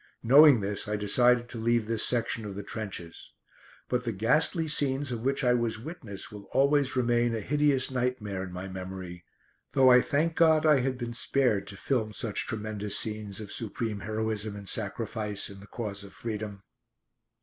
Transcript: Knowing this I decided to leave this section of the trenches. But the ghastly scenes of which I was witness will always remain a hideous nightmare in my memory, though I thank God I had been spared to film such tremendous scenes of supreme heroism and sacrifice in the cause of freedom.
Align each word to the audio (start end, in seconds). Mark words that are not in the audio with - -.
Knowing 0.23 0.61
this 0.61 0.87
I 0.87 0.95
decided 0.95 1.47
to 1.49 1.59
leave 1.59 1.85
this 1.85 2.03
section 2.03 2.43
of 2.43 2.55
the 2.55 2.63
trenches. 2.63 3.33
But 3.87 4.03
the 4.03 4.11
ghastly 4.11 4.67
scenes 4.67 5.11
of 5.11 5.21
which 5.21 5.43
I 5.43 5.53
was 5.53 5.77
witness 5.77 6.31
will 6.31 6.45
always 6.53 6.95
remain 6.95 7.35
a 7.35 7.39
hideous 7.39 7.91
nightmare 7.91 8.41
in 8.41 8.51
my 8.51 8.67
memory, 8.67 9.25
though 9.73 9.91
I 9.91 10.01
thank 10.01 10.33
God 10.33 10.65
I 10.65 10.79
had 10.79 10.97
been 10.97 11.13
spared 11.13 11.67
to 11.67 11.77
film 11.77 12.13
such 12.13 12.47
tremendous 12.47 12.97
scenes 12.97 13.39
of 13.39 13.51
supreme 13.51 13.99
heroism 13.99 14.55
and 14.55 14.67
sacrifice 14.67 15.51
in 15.51 15.59
the 15.59 15.67
cause 15.67 16.03
of 16.03 16.13
freedom. 16.13 16.63